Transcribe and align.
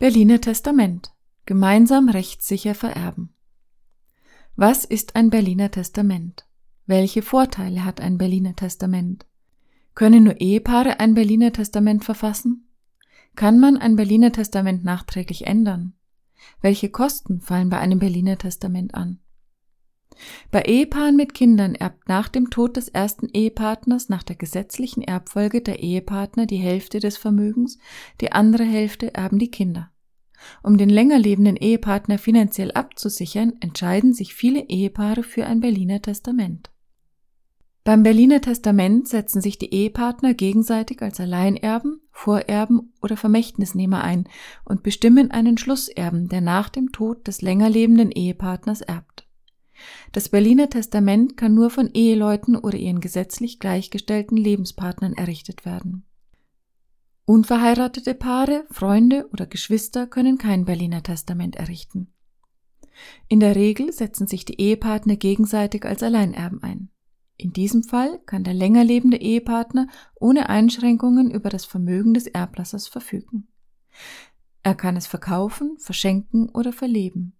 Berliner 0.00 0.40
Testament. 0.40 1.12
Gemeinsam 1.44 2.08
rechtssicher 2.08 2.74
vererben. 2.74 3.34
Was 4.56 4.86
ist 4.86 5.14
ein 5.14 5.28
Berliner 5.28 5.70
Testament? 5.70 6.46
Welche 6.86 7.20
Vorteile 7.20 7.84
hat 7.84 8.00
ein 8.00 8.16
Berliner 8.16 8.56
Testament? 8.56 9.26
Können 9.94 10.24
nur 10.24 10.40
Ehepaare 10.40 11.00
ein 11.00 11.12
Berliner 11.12 11.52
Testament 11.52 12.02
verfassen? 12.02 12.66
Kann 13.36 13.60
man 13.60 13.76
ein 13.76 13.94
Berliner 13.94 14.32
Testament 14.32 14.84
nachträglich 14.84 15.46
ändern? 15.46 15.92
Welche 16.62 16.88
Kosten 16.88 17.42
fallen 17.42 17.68
bei 17.68 17.78
einem 17.78 17.98
Berliner 17.98 18.38
Testament 18.38 18.94
an? 18.94 19.18
Bei 20.50 20.62
Ehepaaren 20.62 21.16
mit 21.16 21.34
Kindern 21.34 21.74
erbt 21.74 22.08
nach 22.08 22.28
dem 22.28 22.50
Tod 22.50 22.76
des 22.76 22.88
ersten 22.88 23.28
Ehepartners 23.28 24.08
nach 24.08 24.22
der 24.22 24.36
gesetzlichen 24.36 25.02
Erbfolge 25.02 25.60
der 25.62 25.80
Ehepartner 25.80 26.46
die 26.46 26.56
Hälfte 26.56 27.00
des 27.00 27.16
Vermögens, 27.16 27.78
die 28.20 28.32
andere 28.32 28.64
Hälfte 28.64 29.14
erben 29.14 29.38
die 29.38 29.50
Kinder. 29.50 29.89
Um 30.62 30.78
den 30.78 30.90
länger 30.90 31.18
lebenden 31.18 31.56
Ehepartner 31.56 32.18
finanziell 32.18 32.72
abzusichern, 32.72 33.54
entscheiden 33.60 34.12
sich 34.12 34.34
viele 34.34 34.68
Ehepaare 34.68 35.22
für 35.22 35.46
ein 35.46 35.60
Berliner 35.60 36.02
Testament. 36.02 36.70
Beim 37.82 38.02
Berliner 38.02 38.40
Testament 38.40 39.08
setzen 39.08 39.40
sich 39.40 39.58
die 39.58 39.72
Ehepartner 39.72 40.34
gegenseitig 40.34 41.00
als 41.00 41.18
Alleinerben, 41.18 42.00
Vorerben 42.12 42.92
oder 43.00 43.16
Vermächtnisnehmer 43.16 44.04
ein 44.04 44.28
und 44.64 44.82
bestimmen 44.82 45.30
einen 45.30 45.56
Schlusserben, 45.56 46.28
der 46.28 46.42
nach 46.42 46.68
dem 46.68 46.92
Tod 46.92 47.26
des 47.26 47.40
länger 47.40 47.70
lebenden 47.70 48.10
Ehepartners 48.10 48.82
erbt. 48.82 49.26
Das 50.12 50.28
Berliner 50.28 50.68
Testament 50.68 51.38
kann 51.38 51.54
nur 51.54 51.70
von 51.70 51.90
Eheleuten 51.94 52.54
oder 52.56 52.76
ihren 52.76 53.00
gesetzlich 53.00 53.58
gleichgestellten 53.58 54.36
Lebenspartnern 54.36 55.14
errichtet 55.14 55.64
werden. 55.64 56.04
Unverheiratete 57.24 58.14
Paare, 58.14 58.66
Freunde 58.70 59.28
oder 59.32 59.46
Geschwister 59.46 60.06
können 60.06 60.38
kein 60.38 60.64
Berliner 60.64 61.02
Testament 61.02 61.56
errichten. 61.56 62.12
In 63.28 63.40
der 63.40 63.56
Regel 63.56 63.92
setzen 63.92 64.26
sich 64.26 64.44
die 64.44 64.60
Ehepartner 64.60 65.16
gegenseitig 65.16 65.84
als 65.84 66.02
Alleinerben 66.02 66.62
ein. 66.62 66.90
In 67.36 67.52
diesem 67.52 67.82
Fall 67.82 68.18
kann 68.26 68.44
der 68.44 68.52
länger 68.52 68.84
lebende 68.84 69.16
Ehepartner 69.16 69.86
ohne 70.16 70.48
Einschränkungen 70.50 71.30
über 71.30 71.48
das 71.48 71.64
Vermögen 71.64 72.12
des 72.12 72.26
Erblassers 72.26 72.86
verfügen. 72.86 73.48
Er 74.62 74.74
kann 74.74 74.96
es 74.96 75.06
verkaufen, 75.06 75.78
verschenken 75.78 76.50
oder 76.50 76.72
verleben. 76.72 77.32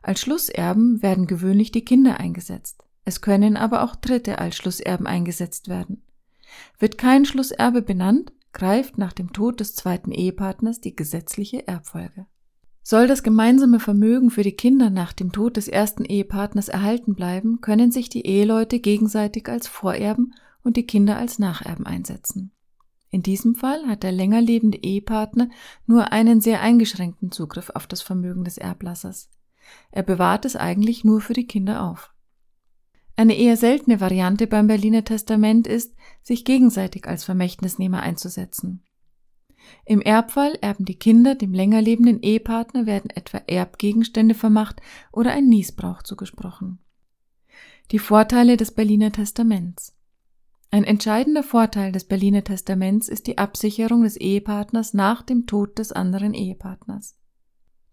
Als 0.00 0.20
Schlusserben 0.20 1.02
werden 1.02 1.26
gewöhnlich 1.26 1.72
die 1.72 1.84
Kinder 1.84 2.20
eingesetzt. 2.20 2.84
Es 3.04 3.20
können 3.20 3.56
aber 3.56 3.82
auch 3.82 3.96
Dritte 3.96 4.38
als 4.38 4.56
Schlusserben 4.56 5.06
eingesetzt 5.06 5.68
werden. 5.68 6.02
Wird 6.78 6.98
kein 6.98 7.24
Schlusserbe 7.24 7.82
benannt, 7.82 8.32
greift 8.52 8.98
nach 8.98 9.12
dem 9.12 9.32
Tod 9.32 9.60
des 9.60 9.74
zweiten 9.74 10.12
Ehepartners 10.12 10.80
die 10.80 10.94
gesetzliche 10.94 11.66
Erbfolge. 11.66 12.26
Soll 12.82 13.06
das 13.06 13.22
gemeinsame 13.22 13.78
Vermögen 13.78 14.30
für 14.30 14.42
die 14.42 14.56
Kinder 14.56 14.90
nach 14.90 15.12
dem 15.12 15.30
Tod 15.30 15.56
des 15.56 15.68
ersten 15.68 16.04
Ehepartners 16.04 16.68
erhalten 16.68 17.14
bleiben, 17.14 17.60
können 17.60 17.92
sich 17.92 18.08
die 18.08 18.26
Eheleute 18.26 18.80
gegenseitig 18.80 19.48
als 19.48 19.68
Vorerben 19.68 20.34
und 20.64 20.76
die 20.76 20.86
Kinder 20.86 21.16
als 21.16 21.38
Nacherben 21.38 21.86
einsetzen. 21.86 22.50
In 23.10 23.22
diesem 23.22 23.54
Fall 23.54 23.86
hat 23.86 24.02
der 24.02 24.10
länger 24.10 24.40
lebende 24.40 24.78
Ehepartner 24.78 25.48
nur 25.86 26.12
einen 26.12 26.40
sehr 26.40 26.60
eingeschränkten 26.60 27.30
Zugriff 27.30 27.70
auf 27.74 27.86
das 27.86 28.02
Vermögen 28.02 28.42
des 28.42 28.58
Erblassers. 28.58 29.28
Er 29.90 30.02
bewahrt 30.02 30.44
es 30.44 30.56
eigentlich 30.56 31.04
nur 31.04 31.20
für 31.20 31.34
die 31.34 31.46
Kinder 31.46 31.84
auf. 31.84 32.11
Eine 33.16 33.36
eher 33.36 33.56
seltene 33.56 34.00
Variante 34.00 34.46
beim 34.46 34.66
Berliner 34.66 35.04
Testament 35.04 35.66
ist, 35.66 35.94
sich 36.22 36.44
gegenseitig 36.44 37.06
als 37.06 37.24
Vermächtnisnehmer 37.24 38.00
einzusetzen. 38.00 38.82
Im 39.84 40.00
Erbfall 40.00 40.56
erben 40.60 40.84
die 40.84 40.98
Kinder 40.98 41.34
dem 41.34 41.52
länger 41.52 41.82
lebenden 41.82 42.20
Ehepartner 42.22 42.86
werden 42.86 43.10
etwa 43.10 43.38
Erbgegenstände 43.46 44.34
vermacht 44.34 44.80
oder 45.12 45.32
ein 45.32 45.48
Niesbrauch 45.48 46.02
zugesprochen. 46.02 46.78
Die 47.90 47.98
Vorteile 47.98 48.56
des 48.56 48.72
Berliner 48.72 49.12
Testaments. 49.12 49.94
Ein 50.70 50.84
entscheidender 50.84 51.42
Vorteil 51.42 51.92
des 51.92 52.04
Berliner 52.04 52.44
Testaments 52.44 53.08
ist 53.08 53.26
die 53.26 53.36
Absicherung 53.36 54.04
des 54.04 54.16
Ehepartners 54.16 54.94
nach 54.94 55.22
dem 55.22 55.46
Tod 55.46 55.78
des 55.78 55.92
anderen 55.92 56.32
Ehepartners. 56.32 57.16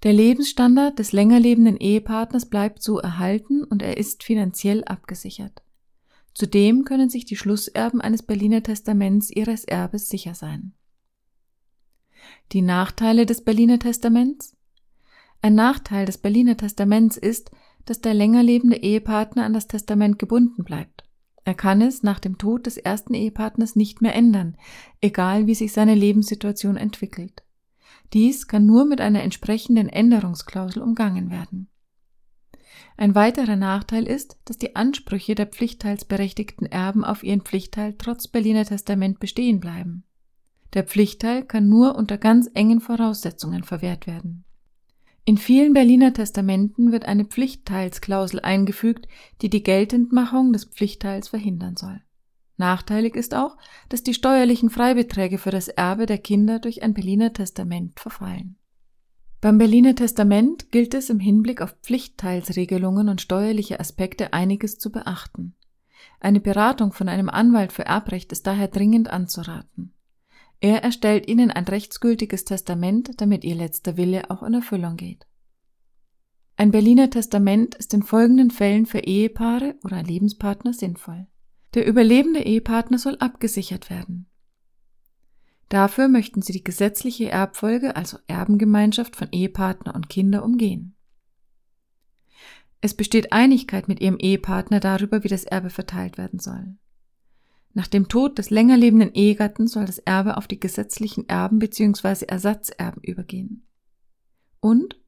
Der 0.04 0.14
Lebensstandard 0.14 0.98
des 0.98 1.12
länger 1.12 1.40
lebenden 1.40 1.76
Ehepartners 1.76 2.50
bleibt 2.50 2.82
so 2.82 3.00
erhalten 3.00 3.64
und 3.64 3.82
er 3.82 3.98
ist 3.98 4.24
finanziell 4.24 4.84
abgesichert. 4.86 5.62
Zudem 6.34 6.86
können 6.86 7.10
sich 7.10 7.26
die 7.26 7.36
Schlusserben 7.36 8.00
eines 8.00 8.24
Berliner 8.24 8.64
Testaments 8.64 9.30
ihres 9.30 9.66
Erbes 9.66 10.10
sicher 10.10 10.36
sein. 10.36 10.74
Die 12.54 12.62
Nachteile 12.62 13.26
des 13.26 13.44
Berliner 13.44 13.80
Testaments? 13.80 14.56
Ein 15.42 15.56
Nachteil 15.56 16.06
des 16.06 16.18
Berliner 16.18 16.56
Testaments 16.56 17.18
ist, 17.18 17.52
dass 17.86 18.00
der 18.00 18.14
länger 18.14 18.44
lebende 18.44 18.78
Ehepartner 18.78 19.44
an 19.44 19.54
das 19.54 19.68
Testament 19.68 20.18
gebunden 20.18 20.64
bleibt. 20.64 21.04
Er 21.44 21.56
kann 21.56 21.82
es 21.82 22.04
nach 22.04 22.20
dem 22.20 22.38
Tod 22.38 22.68
des 22.68 22.78
ersten 22.78 23.14
Ehepartners 23.14 23.76
nicht 23.76 24.02
mehr 24.02 24.16
ändern, 24.16 24.56
egal 25.02 25.48
wie 25.48 25.56
sich 25.56 25.74
seine 25.74 25.96
Lebenssituation 25.96 26.78
entwickelt. 26.78 27.44
Dies 28.14 28.48
kann 28.48 28.66
nur 28.66 28.86
mit 28.86 29.02
einer 29.02 29.24
entsprechenden 29.24 29.90
Änderungsklausel 29.90 30.82
umgangen 30.82 31.30
werden. 31.30 31.68
Ein 32.98 33.16
weiterer 33.16 33.56
Nachteil 33.56 34.08
ist, 34.08 34.38
dass 34.46 34.58
die 34.58 34.76
Ansprüche 34.76 35.36
der 35.36 35.46
pflichtteilsberechtigten 35.46 36.68
Erben 36.68 37.06
auf 37.06 37.24
ihren 37.24 37.42
Pflichtteil 37.42 37.96
trotz 37.98 38.28
Berliner 38.28 38.66
Testament 38.66 39.20
bestehen 39.20 39.60
bleiben. 39.60 40.04
Der 40.74 40.84
Pflichtteil 40.84 41.46
kann 41.46 41.70
nur 41.70 41.96
unter 41.96 42.18
ganz 42.18 42.50
engen 42.54 42.82
Voraussetzungen 42.82 43.64
verwehrt 43.64 44.06
werden. 44.06 44.44
In 45.26 45.38
vielen 45.38 45.74
Berliner 45.74 46.14
Testamenten 46.14 46.92
wird 46.92 47.06
eine 47.06 47.26
Pflichtteilsklausel 47.26 48.40
eingefügt, 48.40 49.08
die 49.42 49.50
die 49.50 49.64
Geltendmachung 49.64 50.54
des 50.54 50.66
Pflichtteils 50.66 51.28
verhindern 51.28 51.76
soll. 51.78 52.02
Nachteilig 52.60 53.16
ist 53.16 53.34
auch, 53.34 53.56
dass 53.88 54.04
die 54.04 54.14
steuerlichen 54.14 54.70
Freibeträge 54.70 55.38
für 55.38 55.50
das 55.50 55.70
Erbe 55.70 56.06
der 56.06 56.18
Kinder 56.18 56.60
durch 56.60 56.84
ein 56.84 56.94
Berliner 56.94 57.32
Testament 57.32 57.98
verfallen. 57.98 58.58
Beim 59.40 59.58
Berliner 59.58 59.96
Testament 59.96 60.70
gilt 60.70 60.94
es 60.94 61.10
im 61.10 61.22
Hinblick 61.22 61.62
auf 61.62 61.74
Pflichtteilsregelungen 61.82 63.08
und 63.08 63.22
steuerliche 63.22 63.80
Aspekte 63.80 64.34
einiges 64.34 64.78
zu 64.78 64.92
beachten. 64.92 65.56
Eine 66.20 66.42
Beratung 66.42 66.92
von 66.92 67.08
einem 67.08 67.30
Anwalt 67.30 67.72
für 67.72 67.86
Erbrecht 67.86 68.34
ist 68.34 68.46
daher 68.46 68.68
dringend 68.68 69.10
anzuraten. 69.10 69.94
Er 70.60 70.84
erstellt 70.84 71.30
ihnen 71.30 71.52
ein 71.52 71.64
rechtsgültiges 71.64 72.44
Testament, 72.44 73.22
damit 73.22 73.46
ihr 73.46 73.56
letzter 73.56 73.96
Wille 73.96 74.30
auch 74.30 74.44
in 74.44 74.54
Erfüllung 74.54 74.98
geht. 74.98 75.26
Ein 76.58 76.72
Berliner 76.72 77.10
Testament 77.10 77.76
ist 77.76 77.94
in 77.94 78.04
folgenden 78.04 78.52
Fällen 78.52 78.86
für 78.86 79.00
Ehepaare 79.00 79.76
oder 79.86 80.04
Lebenspartner 80.04 80.74
sinnvoll. 80.74 81.28
Der 81.74 81.86
überlebende 81.86 82.42
Ehepartner 82.42 82.98
soll 82.98 83.18
abgesichert 83.20 83.90
werden. 83.90 84.28
Dafür 85.70 86.08
möchten 86.08 86.42
sie 86.42 86.54
die 86.54 86.64
gesetzliche 86.64 87.30
Erbfolge, 87.30 87.96
also 87.96 88.18
Erbengemeinschaft 88.28 89.16
von 89.16 89.28
Ehepartner 89.32 89.94
und 89.94 90.10
Kinder, 90.10 90.44
umgehen. 90.44 90.96
Es 92.82 92.96
besteht 92.96 93.32
Einigkeit 93.32 93.88
mit 93.88 94.00
ihrem 94.00 94.18
Ehepartner 94.18 94.80
darüber, 94.80 95.24
wie 95.24 95.28
das 95.28 95.44
Erbe 95.44 95.70
verteilt 95.70 96.18
werden 96.18 96.40
soll. 96.40 96.76
Nach 97.74 97.88
dem 97.88 98.08
Tod 98.08 98.40
des 98.40 98.50
länger 98.50 98.78
lebenden 98.78 99.14
Ehegatten 99.14 99.68
soll 99.68 99.86
das 99.86 100.00
Erbe 100.00 100.38
auf 100.38 100.48
die 100.48 100.60
gesetzlichen 100.60 101.30
Erben 101.30 101.60
bzw. 101.60 102.26
Ersatzerben 102.26 103.04
übergehen. 103.04 103.68
Und 104.60 105.00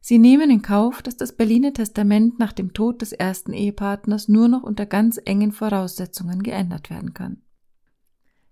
sie 0.00 0.18
nehmen 0.18 0.50
in 0.50 0.62
Kauf, 0.62 1.02
dass 1.02 1.16
das 1.16 1.36
Berliner 1.36 1.72
Testament 1.72 2.38
nach 2.38 2.52
dem 2.52 2.72
Tod 2.72 3.02
des 3.02 3.12
ersten 3.12 3.52
Ehepartners 3.52 4.28
nur 4.28 4.48
noch 4.48 4.62
unter 4.62 4.86
ganz 4.86 5.20
engen 5.24 5.52
Voraussetzungen 5.52 6.42
geändert 6.42 6.90
werden 6.90 7.14
kann. 7.14 7.42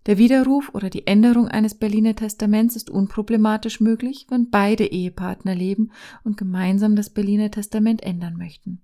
Der 0.06 0.18
Widerruf 0.18 0.70
oder 0.72 0.88
die 0.88 1.08
Änderung 1.08 1.48
eines 1.48 1.74
Berliner 1.74 2.14
Testaments 2.14 2.76
ist 2.76 2.90
unproblematisch 2.90 3.80
möglich, 3.80 4.26
wenn 4.30 4.50
beide 4.50 4.86
Ehepartner 4.86 5.54
leben 5.54 5.90
und 6.22 6.36
gemeinsam 6.36 6.94
das 6.94 7.10
Berliner 7.10 7.50
Testament 7.50 8.04
ändern 8.04 8.36
möchten. 8.36 8.82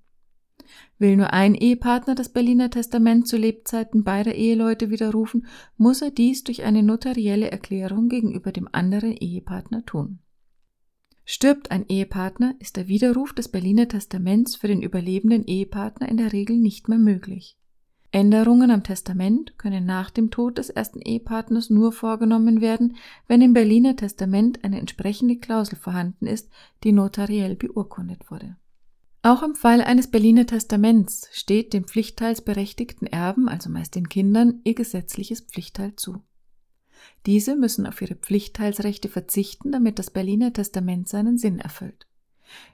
Will 0.99 1.17
nur 1.17 1.32
ein 1.32 1.55
Ehepartner 1.55 2.15
das 2.15 2.29
Berliner 2.29 2.70
Testament 2.70 3.29
zu 3.29 3.37
Lebzeiten 3.37 4.03
beider 4.03 4.35
Eheleute 4.35 4.91
widerrufen, 4.91 5.47
muss 5.76 6.03
er 6.03 6.11
dies 6.11 6.43
durch 6.43 6.65
eine 6.65 6.82
notarielle 6.82 7.50
Erklärung 7.50 8.08
gegenüber 8.08 8.50
dem 8.50 8.69
anderen 8.73 9.12
Ehepartner 9.12 9.85
tun. 9.85 10.19
Stirbt 11.24 11.70
ein 11.70 11.86
Ehepartner, 11.88 12.54
ist 12.58 12.76
der 12.76 12.88
Widerruf 12.88 13.32
des 13.32 13.48
Berliner 13.48 13.88
Testaments 13.88 14.56
für 14.56 14.69
den 14.69 14.82
überlebenden 14.82 15.44
Ehepartner 15.44 16.08
in 16.08 16.16
der 16.16 16.32
Regel 16.32 16.56
nicht 16.56 16.88
mehr 16.88 16.98
möglich. 16.98 17.56
Änderungen 18.10 18.70
am 18.70 18.82
Testament 18.82 19.56
können 19.56 19.86
nach 19.86 20.10
dem 20.10 20.30
Tod 20.30 20.58
des 20.58 20.69
ersten 20.69 21.00
Ehepartners 21.00 21.70
nur 21.70 21.92
vorgenommen 21.92 22.60
werden, 22.60 22.96
wenn 23.26 23.40
im 23.40 23.54
Berliner 23.54 23.96
Testament 23.96 24.62
eine 24.64 24.78
entsprechende 24.78 25.36
Klausel 25.36 25.76
vorhanden 25.76 26.26
ist, 26.26 26.50
die 26.84 26.92
notariell 26.92 27.56
beurkundet 27.56 28.30
wurde. 28.30 28.56
Auch 29.22 29.42
im 29.42 29.54
Fall 29.54 29.80
eines 29.80 30.10
Berliner 30.10 30.46
Testaments 30.46 31.28
steht 31.32 31.72
den 31.72 31.84
pflichtteilsberechtigten 31.84 33.06
Erben, 33.06 33.48
also 33.48 33.70
meist 33.70 33.94
den 33.94 34.08
Kindern, 34.08 34.60
ihr 34.64 34.74
gesetzliches 34.74 35.40
Pflichtteil 35.40 35.94
zu. 35.96 36.22
Diese 37.26 37.56
müssen 37.56 37.87
auf 37.87 38.00
ihre 38.02 38.14
Pflichtteilsrechte 38.14 39.08
verzichten, 39.08 39.72
damit 39.72 39.99
das 39.99 40.10
Berliner 40.10 40.52
Testament 40.52 41.08
seinen 41.08 41.38
Sinn 41.38 41.58
erfüllt. 41.58 42.06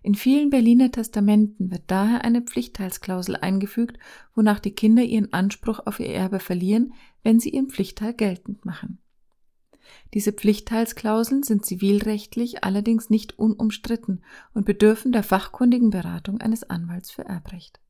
In 0.03 0.15
vielen 0.15 0.51
Berliner 0.51 0.91
Testamenten 0.91 1.71
wird 1.71 1.85
daher 1.87 2.25
eine 2.25 2.43
Pflichtteilsklausel 2.43 3.37
eingefügt, 3.37 3.99
wonach 4.35 4.59
die 4.59 4.73
Kinder 4.73 5.03
ihren 5.03 5.33
Anspruch 5.33 5.81
auf 5.87 6.01
ihr 6.01 6.09
Erbe 6.09 6.41
verlieren, 6.41 6.95
wenn 7.23 7.41
sie 7.41 7.51
ihren 7.51 7.69
Pflichtteil 7.69 8.15
geltend 8.15 8.65
machen. 8.65 8.99
Diese 10.15 10.33
Pflichtteilsklauseln 10.33 11.43
sind 11.43 11.65
zivilrechtlich 11.65 12.65
allerdings 12.65 13.11
nicht 13.11 13.39
unumstritten 13.39 14.23
und 14.55 14.67
bedürfen 14.67 15.13
der 15.13 15.23
fachkundigen 15.23 15.91
Beratung 15.91 16.41
eines 16.41 16.65
Anwalts 16.69 17.11
für 17.11 17.25
Erbrecht. 17.25 17.81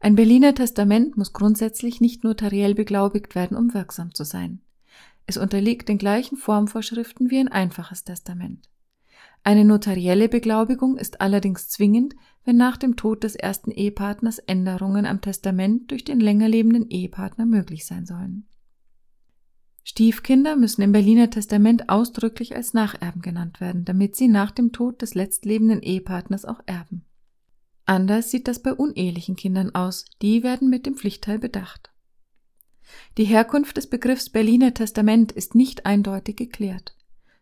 Ein 0.00 0.14
Berliner 0.14 0.54
Testament 0.54 1.16
muss 1.16 1.32
grundsätzlich 1.32 2.00
nicht 2.00 2.24
notariell 2.24 2.74
beglaubigt 2.74 3.34
werden, 3.34 3.56
um 3.56 3.74
wirksam 3.74 4.14
zu 4.14 4.24
sein. 4.24 4.60
Es 5.30 5.36
unterliegt 5.36 5.88
den 5.88 5.96
gleichen 5.96 6.36
Formvorschriften 6.36 7.30
wie 7.30 7.38
ein 7.38 7.46
einfaches 7.46 8.02
Testament. 8.02 8.68
Eine 9.44 9.64
notarielle 9.64 10.28
Beglaubigung 10.28 10.96
ist 10.96 11.20
allerdings 11.20 11.68
zwingend, 11.68 12.16
wenn 12.44 12.56
nach 12.56 12.76
dem 12.76 12.96
Tod 12.96 13.22
des 13.22 13.36
ersten 13.36 13.70
Ehepartners 13.70 14.40
Änderungen 14.40 15.06
am 15.06 15.20
Testament 15.20 15.92
durch 15.92 16.02
den 16.02 16.18
länger 16.18 16.48
lebenden 16.48 16.90
Ehepartner 16.90 17.46
möglich 17.46 17.86
sein 17.86 18.06
sollen. 18.06 18.48
Stiefkinder 19.84 20.56
müssen 20.56 20.82
im 20.82 20.90
Berliner 20.90 21.30
Testament 21.30 21.88
ausdrücklich 21.88 22.56
als 22.56 22.74
Nacherben 22.74 23.22
genannt 23.22 23.60
werden, 23.60 23.84
damit 23.84 24.16
sie 24.16 24.26
nach 24.26 24.50
dem 24.50 24.72
Tod 24.72 25.00
des 25.00 25.14
letztlebenden 25.14 25.80
Ehepartners 25.80 26.44
auch 26.44 26.58
erben. 26.66 27.04
Anders 27.84 28.32
sieht 28.32 28.48
das 28.48 28.60
bei 28.60 28.74
unehelichen 28.74 29.36
Kindern 29.36 29.76
aus, 29.76 30.06
die 30.22 30.42
werden 30.42 30.70
mit 30.70 30.86
dem 30.86 30.96
Pflichtteil 30.96 31.38
bedacht. 31.38 31.89
Die 33.18 33.24
Herkunft 33.24 33.76
des 33.76 33.88
Begriffs 33.88 34.30
Berliner 34.30 34.74
Testament 34.74 35.32
ist 35.32 35.54
nicht 35.54 35.86
eindeutig 35.86 36.36
geklärt. 36.36 36.96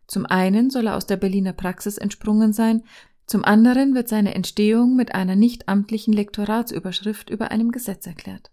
Zum 0.07 0.25
einen 0.25 0.69
soll 0.69 0.87
er 0.87 0.95
aus 0.95 1.05
der 1.05 1.17
Berliner 1.17 1.53
Praxis 1.53 1.97
entsprungen 1.97 2.53
sein, 2.53 2.83
zum 3.27 3.45
anderen 3.45 3.93
wird 3.93 4.09
seine 4.09 4.33
Entstehung 4.33 4.95
mit 4.95 5.13
einer 5.13 5.35
nicht 5.35 5.69
amtlichen 5.69 6.13
Lektoratsüberschrift 6.13 7.29
über 7.29 7.51
einem 7.51 7.71
Gesetz 7.71 8.07
erklärt. 8.07 8.49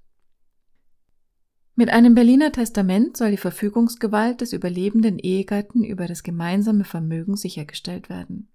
Mit 1.75 1.91
einem 1.91 2.15
Berliner 2.15 2.53
Testament 2.53 3.17
soll 3.17 3.31
die 3.31 3.37
Verfügungsgewalt 3.39 4.43
des 4.43 4.53
überlebenden 4.53 5.19
Ehegatten 5.19 5.83
über 5.83 6.07
das 6.07 6.23
gemeinsame 6.23 6.85
Vermögen 6.85 7.37
sichergestellt 7.37 8.11
werden. 8.11 8.49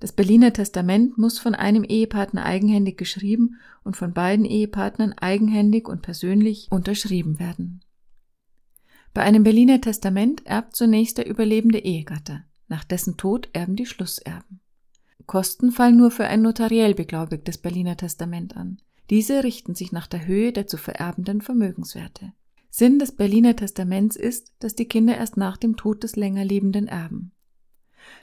Das 0.00 0.12
Berliner 0.12 0.52
Testament 0.52 1.18
muss 1.18 1.38
von 1.38 1.54
einem 1.54 1.84
Ehepartner 1.84 2.44
eigenhändig 2.44 2.96
geschrieben 2.96 3.56
und 3.84 3.96
von 3.96 4.12
beiden 4.12 4.44
Ehepartnern 4.44 5.12
eigenhändig 5.12 5.88
und 5.88 6.02
persönlich 6.02 6.68
unterschrieben 6.70 7.38
werden. 7.38 7.80
Bei 9.14 9.22
einem 9.22 9.44
Berliner 9.44 9.80
Testament 9.80 10.46
erbt 10.46 10.76
zunächst 10.76 11.18
der 11.18 11.26
überlebende 11.26 11.78
Ehegatte. 11.78 12.44
Nach 12.68 12.84
dessen 12.84 13.16
Tod 13.16 13.48
erben 13.52 13.76
die 13.76 13.86
Schlusserben. 13.86 14.60
Kosten 15.26 15.72
fallen 15.72 15.96
nur 15.96 16.10
für 16.10 16.26
ein 16.26 16.42
notariell 16.42 16.94
beglaubigtes 16.94 17.58
Berliner 17.58 17.96
Testament 17.96 18.56
an. 18.56 18.78
Diese 19.10 19.42
richten 19.44 19.74
sich 19.74 19.92
nach 19.92 20.06
der 20.06 20.26
Höhe 20.26 20.52
der 20.52 20.66
zu 20.66 20.76
vererbenden 20.76 21.40
Vermögenswerte. 21.40 22.32
Sinn 22.70 22.98
des 22.98 23.12
Berliner 23.12 23.56
Testaments 23.56 24.16
ist, 24.16 24.52
dass 24.58 24.74
die 24.74 24.86
Kinder 24.86 25.16
erst 25.16 25.36
nach 25.36 25.56
dem 25.56 25.76
Tod 25.76 26.02
des 26.02 26.16
länger 26.16 26.44
lebenden 26.44 26.88
erben. 26.88 27.32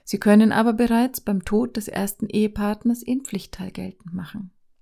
Sie 0.04 0.20
können 0.20 0.52
aber 0.52 0.74
bereits 0.74 1.22
beim 1.22 1.46
Tod 1.46 1.78
des 1.78 1.88
ersten 1.88 2.28
Ehepartners 2.28 3.04
ihren 3.04 3.22
Pflichtteil 3.22 3.72
geltend 3.72 4.14
machen. 4.14 4.52